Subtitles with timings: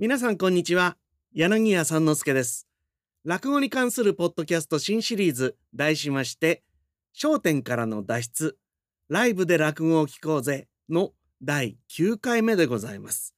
[0.00, 0.96] 皆さんこんにちは。
[1.32, 2.68] 柳家三之助です。
[3.24, 6.62] 落語に関するポッドキャスト新シリーズ題しまして
[7.16, 8.58] 焦点からの脱出
[9.08, 11.10] ライブで落語を聞こうぜの
[11.42, 13.34] 第9回目でございます。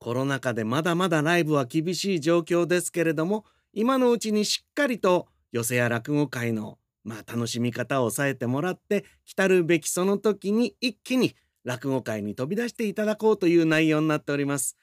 [0.00, 14.76] コロナ禍でまだまだライブは厳しい状況ですけれども今のうちにしっかりと寄席や落語会のまあ楽しみ方を抑えてもらって来たるべきその時に一気に落語会に飛び出していただこうという内容になっております。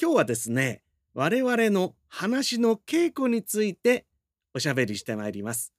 [0.00, 0.82] 今日はですね
[1.14, 4.06] 我々の話の稽古について
[4.52, 5.72] おしゃべりしてまいります。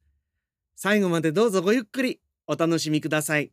[0.75, 3.51] 最後までどうぞごゆっくりお楽しみください、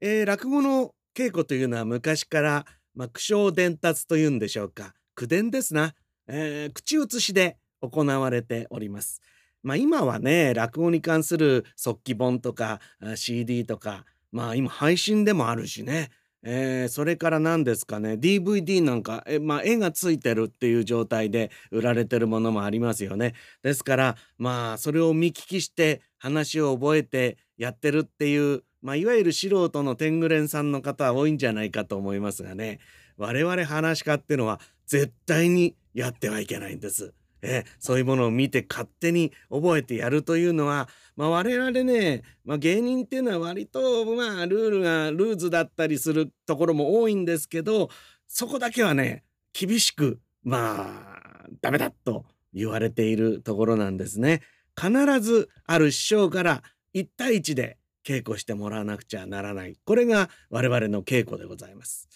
[0.00, 4.94] えー、落語の稽古というのは昔から、まあ、苦笑伝達というんでしょうか。
[5.14, 5.94] 口伝ですな、
[6.26, 9.20] えー、口移しで行われております。
[9.62, 12.80] まあ今はね落語に関する速記本とか
[13.16, 16.10] CD とかまあ今配信でもあるしね。
[16.48, 23.34] えー、それから何ですかね DVD なんか、えまあ、絵がついてるっていう状態で売られてるものもありますよね。
[23.64, 32.78] ですからまあそれを見聞きして話を覚えてやってるっていう、まあ、いわゆる素人の天狗連さんの方は多いんじゃないかと思いますがね
[33.16, 37.12] 我々話し家っていうのは絶対にやってはいけないんです。
[37.42, 47.90] えそういうものを見て勝手に覚えてやるというのは、まあ、我々ね、まあ、芸人っていうのは割とまあルールがルーズだったりするところも多いんですけど
[48.26, 54.42] そこだけはね厳しくまあダメだと言われているところなんですね。
[54.78, 54.90] 必
[55.20, 56.62] ずある師匠から
[56.94, 62.08] 1対1で稽古してもらわなくちゃならないこれが我々の稽古でございます。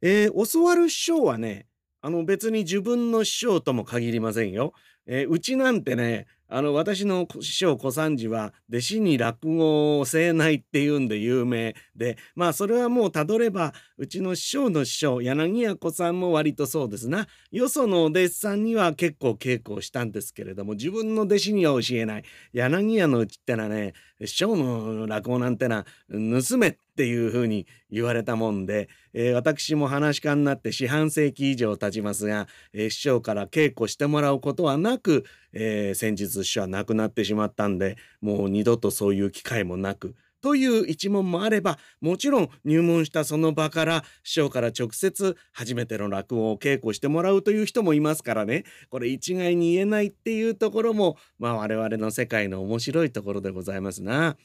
[0.00, 1.66] えー、教わる師匠はね
[2.00, 4.72] あの別に自分の師匠とも限りませんよ。
[5.06, 17.26] えー、うちなんてねあの私の師匠小三治は弟子に落語を教えないっていうんで有名でまあそれはもうたどればうちの師匠の師匠柳家子さんも割とそうですな。
[17.50, 22.24] よそのお弟子さんには結構稽古をしたんですけれども自分の弟子には教えない。
[22.52, 54.36] 柳家のうちってのはね師匠の落語なんてのは盗めっていうふうに言われたもんで、えー、私も話し家になって四半世紀以上経ちますが、えー、師匠から稽古してもらうことはなく、えー、先日師匠は亡くなってしまったんでもう二度とそういう機会もなくという一問もあればもちろん入門したその場から師匠から直接初めての落語を稽古してもらうという人もいますからねこれ一概に言えないっていうところもまあ我々の世界の面白いところでございますな。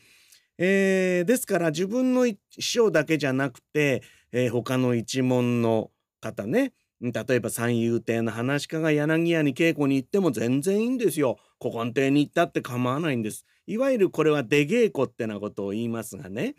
[0.59, 5.89] えー、ですから自分の師匠だけじゃなくて、えー、他の一門の
[6.21, 6.73] 方ね
[7.11, 11.37] 例えば三遊亭の話家が柳家に稽古に行っても全然いいんですよ。
[11.61, 13.45] 古今亭に行ったって構わないんです。
[13.65, 16.55] いわゆるこれは出稽古ってなことを言いますがね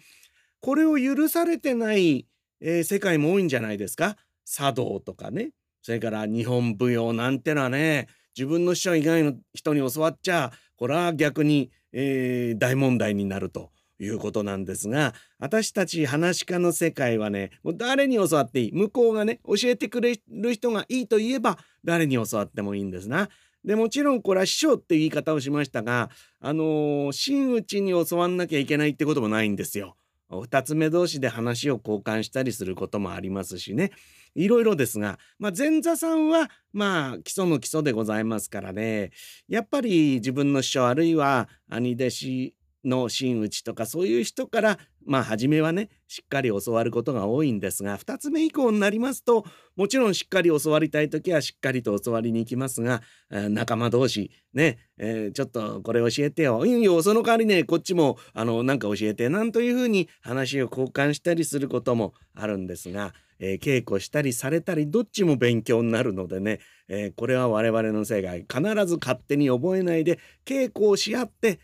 [0.60, 2.27] これを許されてない、
[2.60, 4.16] えー、世界も多いんじゃないですか
[4.47, 5.50] 茶道とかね
[5.82, 13.71] それから日本舞踊なんてのはね自分の師匠以外の人に教わっちゃこれは逆に、えー、大問題になると。
[13.99, 18.72] いうことなんですが私たち話し家の世界はねもう誰に教わっていい？
[18.72, 23.28] 向こうがね教えてくれる人がいいと言えば誰に教わってもいいんですな。
[23.65, 26.10] でもちろんこれは師匠っていう言い方をしましたが
[26.41, 29.97] あのー、真打ちに教わんなきゃいけないってこともないんですよ。
[30.31, 33.93] 二つ目同士で話を交換したりすることもありますしね
[34.34, 39.12] いろいろですが、まあ、前座さんはまあ基礎の基礎でございますからね
[39.49, 49.45] やっぱり自分の師匠あるいは兄弟子の真打ちとかそういう人からまあ初めはねしっかり教わることが多いんですが2つ目以降になりますと
[49.77, 56.65] もちろんしっかり教わりたい時はしっかりと教わりに行きますが仲間同士ね、えー、ちょっとこれ教えてよ。
[56.65, 71.59] いいよその代わりねこっちもあのなんか教えてなんというふうに話を交換したりすることもあるんですが、えー、稽古したりされたりどっちも勉強になるのでね、えー、これは我々の世界必ず勝手に覚えないで稽古をし合って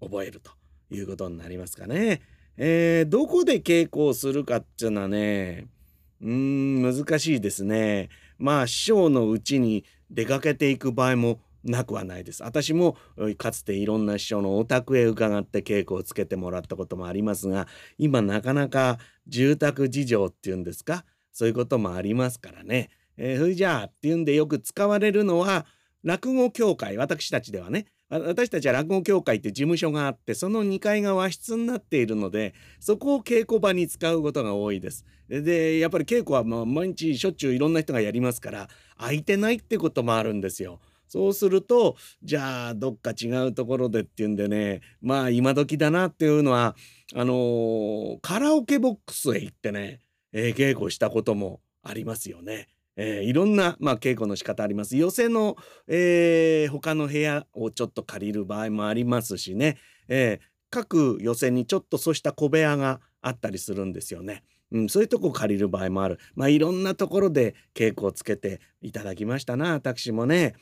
[0.00, 0.50] 覚えると
[0.90, 2.22] いうことになりますかね。
[2.56, 5.66] えー、どこで稽古をするかっていうのはね
[6.20, 8.08] うん難しいですね。
[8.38, 12.42] まあ師匠のうちに出かけていく場合もなくはないです。
[12.42, 12.96] 私も
[13.36, 17.68] かつていろんな師匠のお宅へ伺って稽古をつけてもらったこともありますが
[17.98, 21.04] 今なかなか住宅事情っていうんですか？
[21.32, 22.90] そういうこともありますからね。
[23.16, 25.66] えー、それじゃあっていうんでよく使われるのは
[26.04, 35.04] 落語協会私たちではね私たちは落語協会って事務所があってその2階が和室になっているのでそこを稽古場に使うことが多いです。
[35.28, 40.80] でやっぱり稽古はまあ毎日しょっちゅういろんな人がやりますから空いてないってこともあるんですよ。
[41.06, 46.76] そうするとじゃあどっか違うところでっていうんでねまあ今時だなっていうのは
[47.14, 50.00] あのー、カラオケボックスへ行ってね、
[50.32, 52.68] えー、稽古したこともありますよね。
[53.00, 54.96] えー、いろんな、まあ、稽古の仕方あります。
[54.96, 55.56] 寄席の、
[55.86, 59.78] えー、他の部屋をちょっと借りる場合もありますしね、
[60.08, 64.42] えー、各寄席にちょっとそうした小部屋があったりするんですよね。
[64.72, 66.18] うん、そういうとこ借りる場合もある。
[66.34, 70.56] まあいろんなところで稽古をつけていただきましたな私もね。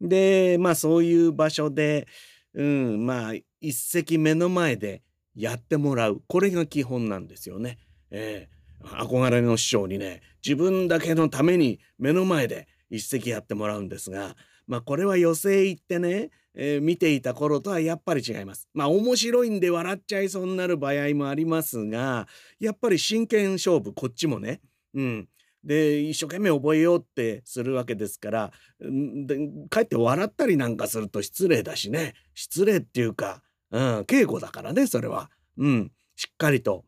[0.00, 2.08] でまあそういう場所で、
[2.54, 5.02] うん、まあ一席目の前で
[5.34, 7.76] やってもらうこれが基本なんですよね。
[8.10, 14.36] えー憧れの師匠にね自分だけのために目の前で一席やってもらうんですが
[14.66, 18.68] まあこれは余生行ってね、えー、見ていた頃とはやっぱり違います。
[18.74, 22.26] まあ面白いんで笑っちゃいそうになる場合もありますが
[22.60, 24.60] やっぱり真剣勝負こっちもね、
[24.94, 25.28] うん、
[25.64, 29.38] で一生懸命覚えようってするわけですからで
[29.70, 32.14] かえって笑ったりなんかすると失礼だしね。
[32.34, 35.30] 失礼っていうか、うん、稽古だからねそれは。
[35.58, 36.84] うん、しっかりと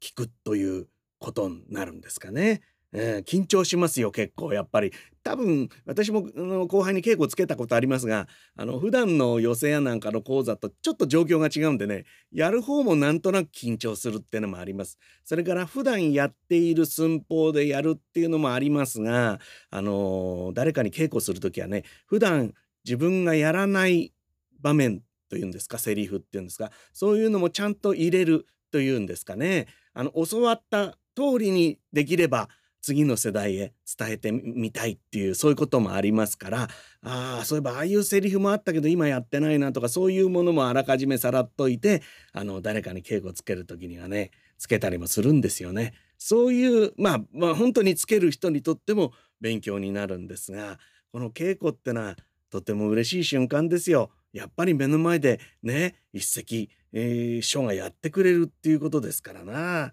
[0.00, 2.62] 聞くということになるんですかね。
[2.92, 4.92] えー、緊張しますよ結構やっぱり。
[5.22, 14.98] 多分私もあの後輩に稽古つけたことありますがあの普段の寄せやなんかの講座とちょっと状況が違うんでねやる方もなんとなく緊張するっていうのもあります。
[15.24, 19.38] それから普段やっている寸法でやるっていうのもありますが
[19.70, 22.54] あの誰かに稽古する時はね普段
[22.86, 24.14] 自分がやらない
[24.60, 29.66] 場面というんですかセリフっていうんですかそういうのもちゃんと入れるというんですかね。
[29.98, 32.48] あの教わった通りにできれば
[32.80, 36.68] 次の世代へ伝えてみたいっていうそういうこともありますから
[37.02, 42.02] ああそういえばああいうセリフもあったけど今やってないなとかそういうものもあらかじめさらっといて
[42.32, 45.94] あの誰かに稽古つける時にはねつけたりもするんですよね。
[46.16, 50.78] そういうまあまあ本当につける人にとっても勉強になるんですが
[51.10, 52.16] この稽古ってのは
[52.50, 54.10] とても嬉しい瞬間ですよ。
[54.32, 59.92] やっぱり目の前でね一席えー、書がやってくれるっていうことですからな。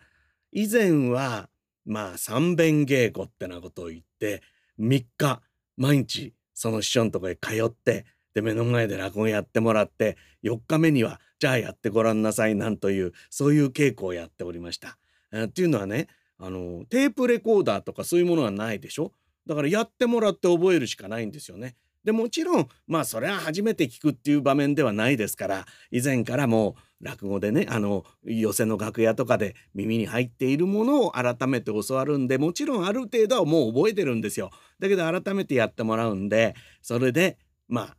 [0.51, 1.49] 以前は
[1.85, 4.41] まあ三遍稽古ってなことを言って
[4.79, 5.41] 3日
[5.77, 14.97] 毎日その師匠のとこへ通ってで目の前で落語やってもらって4日目にはじゃあやってごらんなさいなんというそういう稽古をやっておりました。
[15.31, 16.07] えー、っていうのはね
[16.37, 19.11] あのテープレコーダーとかそういうものはないでしょ？
[19.45, 21.75] だからやってもらって覚えるしかないんですよね。
[22.05, 34.51] でもちろんまあそれは初めて聞くっていう場面ではないですから以前からもう落語でねあの寄席の楽屋とかで耳に入っているものを改めて教わるんでもちろんある程度はもう覚えてるんですよ。
[34.79, 37.97] だけど改めてやってもらうんでそれでまあ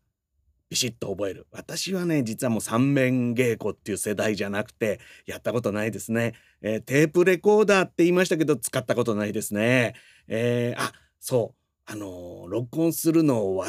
[0.69, 1.49] ビシッと覚える。
[1.51, 9.95] 私はね実はもう三面稽古っていう世代じゃなくてやったことないですね、えー、テープレコーダーって言いましたけど使ったことないですね。
[10.29, 11.67] えー、あそう。
[11.89, 13.65] あの録音するのを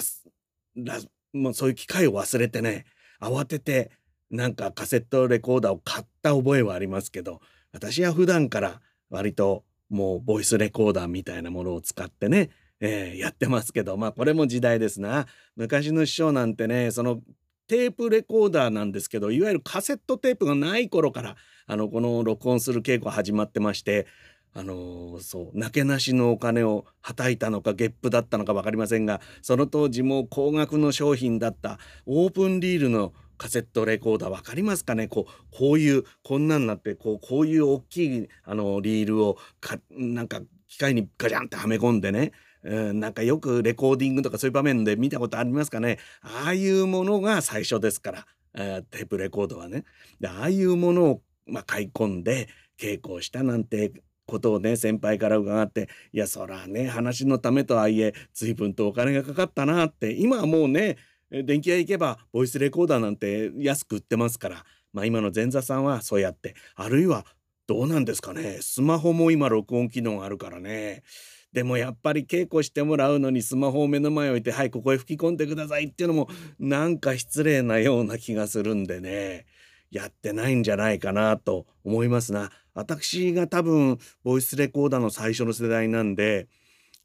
[1.33, 2.85] もうそういう機会を忘れてね
[3.21, 3.91] 慌てて
[4.29, 7.41] なんかカセットレコーダーを買った覚えはありますけど
[7.71, 15.27] 私は普段から割ともうボイスレコーダーみたいなものを使ってね、えー、やってますけどまあこれも時代ですな。
[15.56, 17.21] 昔の師匠なんてねその
[17.68, 21.35] テープレコーダーなんですけどいわゆるカセットテープがない頃から
[21.65, 24.07] あのこの録音する稽古始まってまして
[24.54, 31.80] あの、そうなけなしのお金をはたいたのかゲップだったのか分かりませんがその当時も高額の商品だった。
[32.06, 35.08] オープンリールのカセットレコーダー分かりますかね？
[35.08, 42.32] こうこういうこんなんなってこうこういう大きいあのリールをかなんか機械にガチャンってはめ込んでね。
[42.63, 46.00] うん、なんかよくレコーディングとかそういう場面で見たことありますかね？
[46.22, 48.25] ああいうものが最初ですから、
[48.56, 49.84] えー、テープレコードはね。
[50.20, 52.50] でああいうものを、まあ、買い込んで
[52.82, 53.92] 稽古をしたなんて
[54.27, 60.98] ことをね先輩から伺っていやそらね話のためとはいえ随分とお金がかかったなって今はもうね
[61.31, 67.25] 電気屋行けばボイスレコーダーなんて安く売ってますから、まあ、今の前座さんはそうやってあるいは
[67.67, 71.03] どうなんですかねスマホも今録音機能あるからね
[71.53, 76.29] でもやっぱり稽古してもらうのにスマホを目の前置いて「はいここへ吹き込んでください」っていうのも
[76.60, 79.46] なんか失礼なような気がするんでね
[79.89, 82.51] やってないんじゃないかなと思いますな。
[82.77, 86.48] 私が多分ボイスレコーダーの最初の世代なんで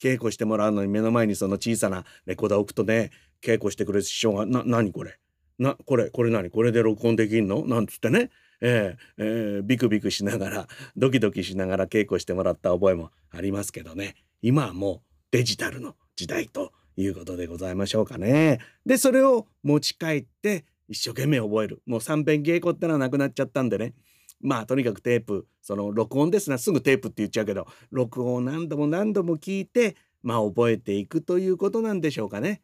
[0.03, 3.11] 稽古してもらうのに目の前にその小さなレコーダーを置くとね
[3.43, 5.19] 稽古してくれる師匠が「な何これ？
[5.59, 6.51] なこれこれ何？
[6.51, 8.31] これで録音できんの?」なんつってね。
[8.61, 14.15] えー、えー、ビクビクしながらドキドキしながら稽古してもらった覚えもありますけどね。
[14.43, 15.01] 今はもう
[15.31, 18.61] デジタルの時代ということでございましょうかね。
[18.85, 21.83] でそれを持ち帰って一生懸命覚える。
[21.87, 23.95] もう三遍稽古ってのはなくなっちゃったんでね。
[24.43, 32.63] まあとにかくテープその録音ですなすぐテープって言っちゃうけど録音を何度も何度も聞いてまあ覚えていくということなんでしょうかね。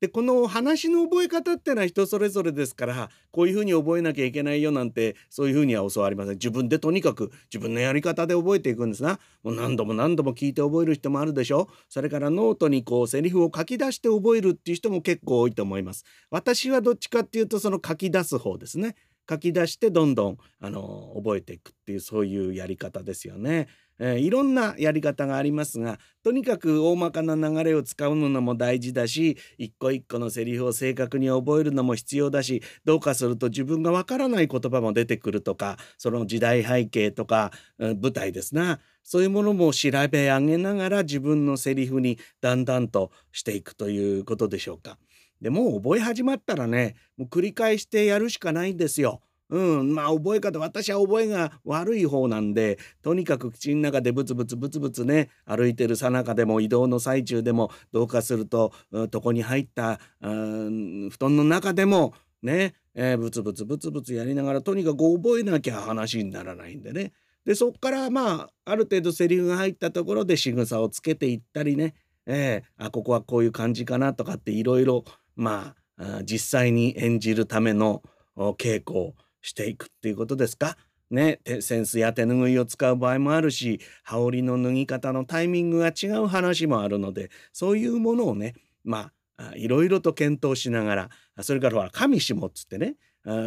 [0.00, 6.34] でこの話の覚え方ってのは人それぞれですからこういうふうに覚えなきゃいけないよなんてそういうふうには教わりません。
[6.34, 9.18] 自分でとにかく自分のやり方で覚えていくんですな。
[9.42, 11.68] もう何度も何度も聞いて覚える人もあるでしょ。
[11.88, 16.04] それからノートにこうセリフを書き出して覚えるっていう人も結構多いと思います。
[16.28, 18.96] 私はどっちかっていうとその書き出す方ですね。
[19.28, 23.68] 書き出してどんどんあの覚えていくっていうそういうやり方ですよね。
[23.98, 44.98] えー、いろんなやり方がありますがとにかく大まかな流れを使うのも大事だし一個一個のセリフを正確に覚えるのも必要だしどうかすると自分がわからない言葉も出てくるとかその時代背景とか、うん、舞台ですなそういうものも調べ上げながら自分のセリフにだんだんとしていくということでしょうか。
[45.44, 49.20] でもう覚え始まったらねもう繰り返してやるしかないんですよ。
[49.50, 67.12] うん、まあ覚え方私は覚えが悪い方なんでとにかく口の中でブツブツブツブツね歩いてるさなかでも移動の最中でもどうかすると床に入った布団の中でもね、えー、ブツブツブツブツやりながらとにかく覚えなきゃ話にならないんでね
[67.44, 75.04] でそっからまあある程度セリフが入ったところで仕草をつけていったりね、えー、あここはこういう感じかなとかっていろいろ
[75.36, 78.02] まあ実際に演じるための
[78.36, 80.76] 稽古をしていくっていうことですか？
[81.10, 91.10] ね、扇子や手ぬぐいを使う場合もあるし羽織の脱ぎ方のタイミングが違う話もあるのでそういうものをねまあいろいろと検討しながら
[91.42, 92.96] それからほら神下っつってね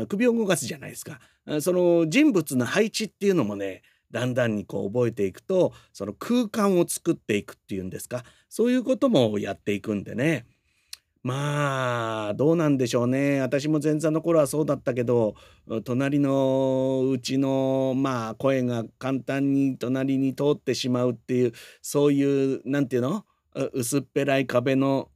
[0.07, 1.19] 首を動かすじゃないですか。
[1.59, 8.23] その人物の配置っていうのもねだんだんにこう覚えていくとその空間を作っていくっていうんですか？
[8.47, 10.45] そういうこともやっていくんでね。
[11.27, 15.35] まあどうなんでしょうね私も前座の頃はそうだったけど
[15.83, 23.25] 隣のうちのまあ声が簡単に隣に通ってしまうっていうそういう何て言うの？
[23.73, 25.09] 薄っぺらい壁の、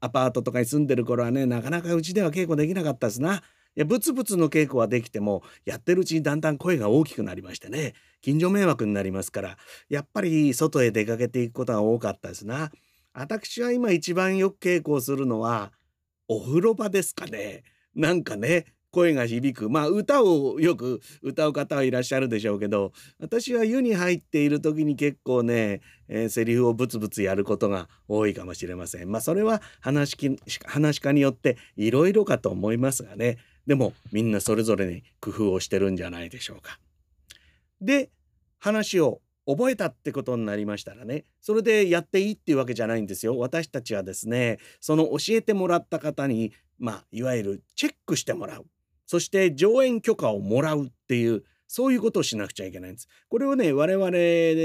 [0.00, 3.36] アパートとかに住んでる頃はねなかなかうちでは稽古できなかったですな。
[3.36, 3.40] い
[3.80, 12.70] やブツブツの稽古はできてもやってるうちにだんだん声が大きくなりましてね近所迷惑になりますからやっぱり外へ出かけていくことが多かったですな。
[13.12, 15.72] 私は今一番よく稽古をするのは
[16.28, 17.64] お風呂場ですかね。
[17.94, 29.10] なんかね声が響くまあ歌をよく歌う方はいらっしゃるでしょうけど私は湯に入っている時に結構ね、えー、セリフをブツブツやることが多いかもしれません。
[29.10, 36.78] まあそれは話し話し家によっていろいろかと思いますがねでもみんなそれぞれに工夫をしてるんじゃないでしょうか。
[37.80, 38.10] で
[38.58, 43.38] 話を覚えたってことになりましたらねそれでやっていいっていうわけじゃないんですよ。
[43.38, 48.66] 私たちはですねその教えてもらった方にまあいわゆるチェックしてもらう。
[49.06, 53.08] そして上演許可をもらうっていうそういうことをしなくちゃいけないんです。
[53.28, 54.08] これをね我々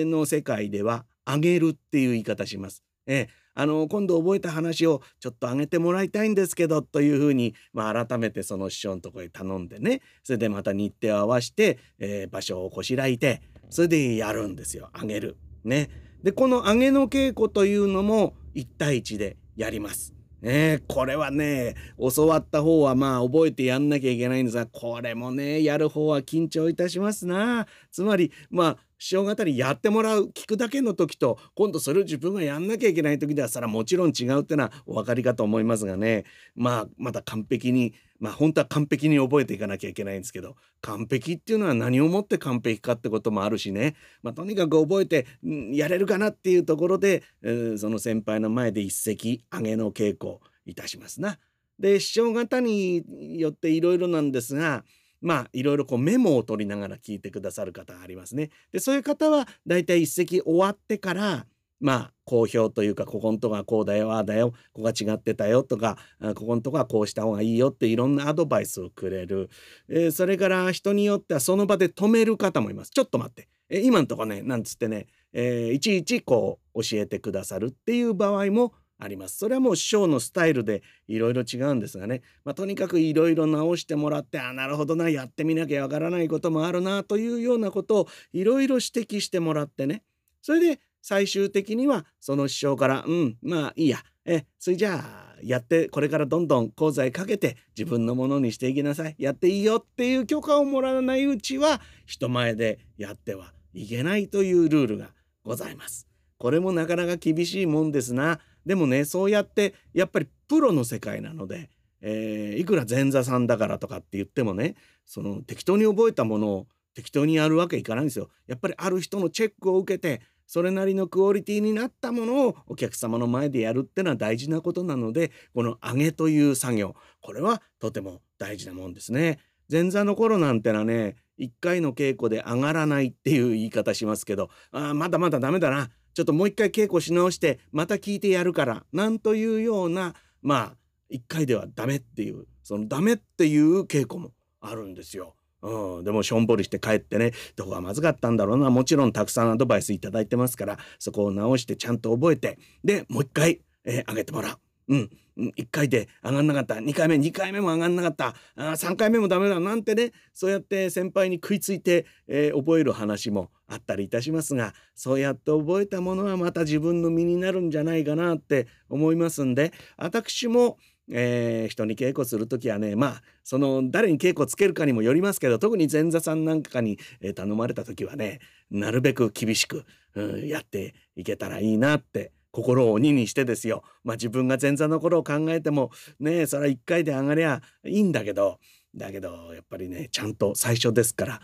[0.09, 2.83] の世界ではあげるっていう言い方します。
[3.07, 3.45] ええ。
[3.57, 15.37] あの今度覚えた話をちょっとあげてもらいたいんですけどというふうに、まあ、改めてその師匠のとこへ頼んでねそれでまた日程を合わして、えー、場所をこしらいてそれでやるんですよあげる。
[15.63, 15.89] ね。
[16.23, 20.15] でこの上げの稽古というのも1対1でやります。
[20.41, 37.95] ね、これはね教わった方はまあ覚えてやんなきゃいけないんですがこれもねやる方は緊張いたしますなつまりまあ師匠方にやってもらう聞くだけの時と今度それを自分がやんなきゃいけない時ではそれはもちろん違うってのはお分かりかと思いますがねまあまだ完璧に
[38.25, 51.37] まあ本当は完璧に覚えていかなきゃいけないんですけど完璧っていうのは何をもって完璧かってこともあるしね、まあ、とにかく覚えて、やれるかなっていうところで、えー、その先輩の前で一席上げの稽古いたしますな。
[51.77, 53.03] で師匠方に
[53.39, 54.83] よっていろいろなんですが
[55.21, 58.49] まあいろいろこうメモを取りながら聞いてくださる方がありますね。
[58.71, 61.45] でそういう方はだいたい一席終わってから
[61.79, 65.97] まあ好評というかここのとこはこうだよああだよここが違ってたよとか
[66.35, 69.49] ここのとこはこうした方がいいよっていろんなアドバイスをくれる、
[69.87, 72.91] えー、それから人によってはその場で止める方もいます。
[72.91, 79.37] ちょっと待って、えー、今のとこねなんつってね、えー、いちいちこう教えてくださるっていう場合もあります。
[79.37, 90.03] それはもう師匠のスタイルでいろいろ違うんですがね、まあ、とにかくいろいろ直してもらってあなるほどなやってみなきゃわからないこともあるなというようなことをいろいろ指摘してもらってね。
[90.41, 105.11] それで最終的にはその師匠から「うんまあいいやえそれじゃあやってこれからどんどん功罪かけて自分のものにしていきなさいやっていいよ」っていう許可をもらわないうちは人前でやってはいけないというルールが
[105.43, 106.07] ございます。
[106.39, 108.39] これもなかなか厳しいもんですな。
[108.65, 111.69] でもねそうやってやっぱりプロの世界なので、
[112.01, 114.73] えー、いくら前座さんだからとかって言ってもね
[115.05, 118.29] その適当に覚えたものを適当にやるわけいかないんですよ。
[118.47, 129.39] やっぱりある人のチェックを受けてそれなりのクオリティになったものをお客様の前でやるってのは大事なことなのでこの上げという作業これはとても大事なもんですね。
[129.71, 140.77] 前座の頃なんてのはね1回の稽古で上がらないっていう言い方しますけどあまだまだダメだなちょっともう一回稽古し直してまた聞いてやるからなんというようなまあ
[141.11, 145.35] 1回ではダメっていうそのダメっていう稽古もあるんですよ。
[145.65, 148.69] うん、でもしょんぼりして帰ってねどこがまずかったんだろうな。
[148.69, 154.59] もちろんたくさんアドバイスいただいてますからそこを直してちゃんと覚えてでもう一回、えー、上げてもらう。
[154.87, 155.09] うん、
[155.57, 156.75] 1回で上がんなかった。
[156.75, 158.35] 2回目2回目も上がんなかった。
[158.55, 159.59] あ3回目もダメだ。
[159.59, 170.77] なんてねそうやって先輩に食いついて、えー、覚える話もあったりいたしますがそうやって覚えたものはまた自分の身になるんじゃないかなって思いますんで私も
[171.11, 178.39] えー、人に稽古する時はねまあその誰に稽古つけるかにもよりますけど特に前座さんなんかに、え、頼まれた時はね
[178.71, 179.85] なるべく厳しく、
[180.15, 183.83] うん、やっていけたらいいなって心を鬼にしてですよ。
[184.03, 188.59] まあ自分が前座の頃を考えてもねそれは一回で上がりゃいいんだけど
[188.95, 191.41] だけどやっぱりねちゃんと最初ですから、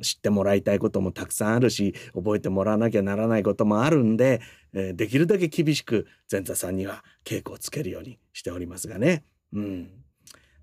[0.00, 4.40] 知ってもらいたいこともたくさんあるし覚えてもらわなきゃならないこともあるんで、
[4.72, 9.24] えー、できるだけ厳しく前座さんには稽古をつけるようにしておりますがね。
[9.52, 9.90] うん、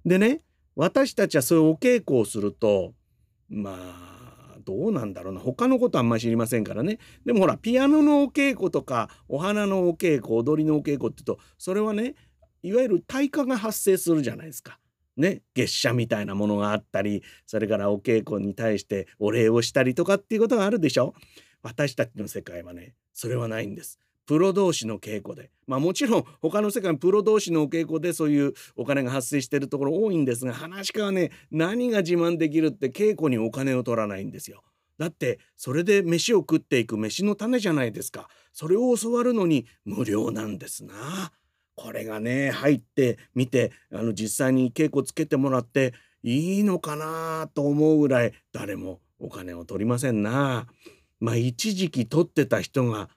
[0.06, 0.42] でね
[0.76, 2.94] 私たちはそういうお稽古をすると
[3.50, 12.16] まあどうなんだろうな他のことあんま知りませんからねでもほらピアノのお稽古とかお花のお稽古踊りのお稽古って言うとそれはね
[12.64, 14.78] いわゆる対価が発生するじゃないですか。
[15.22, 21.14] ね、月謝みたいなものがあったりそれからお稽古に対してお礼をしたりとかっていうことがあるでしょ？
[21.64, 24.00] 私たちの世界はねそれはないんです。
[24.26, 34.64] プロ同士の稽古でまあもちろん他の世界プロ同士のお稽古でそういうお金が発生してるところ多いんですが話家はね何が自慢できるって稽古にお金を取らないんですよ。
[34.98, 38.30] だってそれで飯を食っていく飯の種じゃないですか。
[38.54, 41.32] それを教わるのに無料なんですな。
[41.76, 50.68] これがね入ってみてあの実際に稽古つけてもらっていいのかなと思うぐらい誰もお金を取りませんな。
[51.20, 53.10] まあ一時期取ってた人が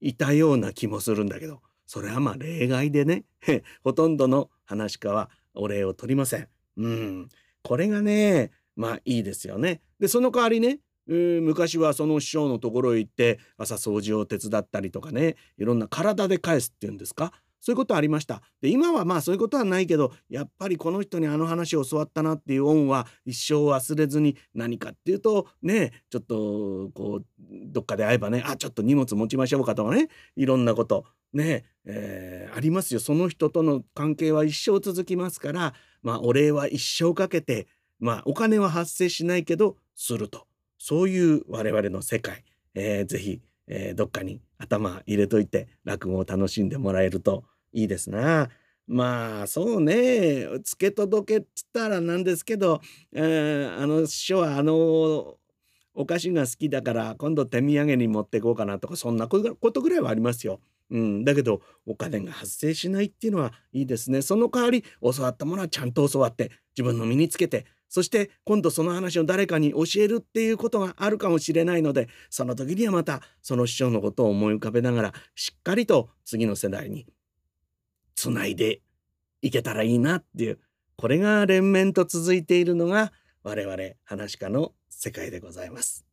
[0.00, 3.24] いたような気もするんだけどそれはまあ例外でね
[3.84, 6.48] ほとんどの話家はお礼を取りません。
[6.76, 7.28] うん、
[7.62, 9.80] これがねまあいいですよね。
[10.00, 17.32] でその代わりね昔はその師匠のところへ行って朝掃除を手伝ったりとかねいろんな体で返すっていうんですか？
[17.62, 18.42] そういうことありました。
[18.60, 33.00] で今はまあそういうことはないけどやっぱりこの人にあの話を教わったなっていう恩は一生忘れずに何かっていうとねちょっとこうどっかで会えばねあちょっと荷物持ちましょうかとかねいろんなことねえー、ありますよ。
[33.00, 37.66] その人との関係は一生続きますからまあお礼は一生かけて
[37.98, 40.46] まあお金は発生しないけどすると。
[40.78, 42.42] そういう我々の世界、
[42.74, 48.48] えー、ぜひ、えー、どっかに頭入れといて落語を楽しんでもらえるといいですな。
[48.86, 52.80] まあそうね付け届けっつったらなんですけど、
[53.12, 55.36] えー、あの師匠はあの
[55.94, 60.60] お菓子が好きだから今度手土産に持っていこうかなとかそんなことぐらいはありますよ。
[60.90, 64.20] うん、だけどお金が発生しないっていうのはいいですね。
[64.20, 77.06] その代わり教わったものはちゃんと教わって自分の身につけてそして今度その話を誰かに教えるっていうことがあるかもしれないのでその時にはまたその師匠のことを思い浮かべながらしっかりと次の世代に
[78.14, 78.80] つないで
[79.40, 80.58] いけたらいいなっていう
[80.96, 86.04] これが連綿と続いているのが我々話家の世界でございます。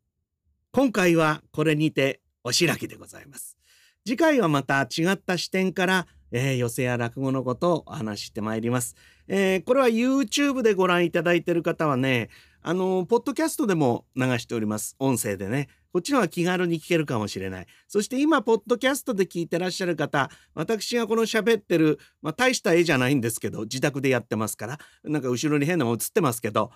[0.71, 3.57] 今回はこれにてお開きでございます。
[4.05, 8.95] 次回はまた違った視点からえー、寄せや落語のことをお話ししてまいります。
[9.27, 12.29] えー、これは YouTube でご覧いただいている方はね、
[12.61, 14.95] あの、ポッドキャストでも流しております。
[14.99, 15.69] 音声でね。
[15.91, 17.67] こっちの方が気軽に聞けるかもしれない。
[17.87, 26.71] そして今、ポッドキャストで聞いてらっしゃる方、私がこの喋ってる、まあ、大した絵じゃないんですけど、自宅でやってますから、なんか後ろに変なもの映ってますけど、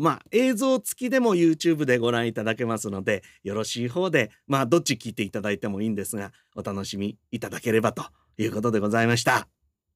[0.00, 8.04] まあ、映像付きでも YouTube でご覧いただけますので、よろしい方で、まあ、どっち聞いていただいてもいいんですが、お楽しみいただければと
[8.38, 9.48] いうことでございました。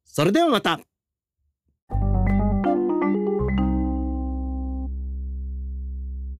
[0.04, 0.80] それではまた